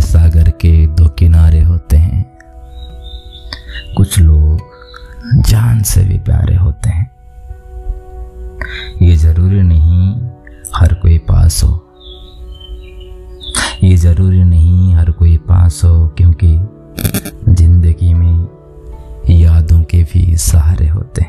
सागर 0.00 0.50
के 0.50 0.86
दो 0.86 1.08
किनारे 1.08 1.62
होते 1.62 1.96
हैं। 1.96 2.38
कुछ 3.96 4.18
लोग 4.18 4.60
जान 5.46 5.82
से 5.82 6.04
भी 6.04 6.18
प्यारे 6.18 6.56
होते 6.56 6.90
हैं। 6.90 7.10
ये 9.02 9.16
ज़रूरी 9.16 9.62
नहीं 9.62 10.30
हर 10.76 10.94
कोई 10.94 11.18
पास 11.18 11.64
हो। 11.64 11.80
ये 13.84 13.96
ज़रूरी 13.96 14.44
नहीं 14.44 14.94
हर 14.94 15.10
कोई 15.10 15.36
पास 15.36 15.80
हो, 15.84 16.08
क्योंकि 16.08 16.60
ज़िंदगी 17.54 18.14
में 18.14 18.48
यादों 19.30 19.82
के 19.82 20.02
भी 20.02 20.36
सहारे 20.36 20.88
होते 20.88 21.22
हैं। 21.22 21.23